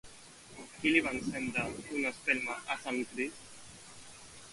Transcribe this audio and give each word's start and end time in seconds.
Qui 0.77 0.93
li 0.93 1.01
va 1.07 1.11
encendre 1.17 1.65
una 1.97 2.13
espelma 2.13 2.55
a 2.77 2.79
Sant 2.87 2.99
Crist? 3.11 3.53